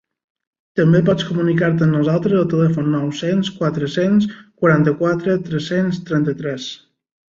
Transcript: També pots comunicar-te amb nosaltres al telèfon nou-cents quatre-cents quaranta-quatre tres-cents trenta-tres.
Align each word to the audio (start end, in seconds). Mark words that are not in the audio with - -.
També 0.79 1.01
pots 1.09 1.27
comunicar-te 1.27 1.85
amb 1.89 1.95
nosaltres 1.97 2.41
al 2.41 2.49
telèfon 2.55 2.91
nou-cents 2.97 3.55
quatre-cents 3.61 4.29
quaranta-quatre 4.41 5.41
tres-cents 5.49 6.07
trenta-tres. 6.13 6.73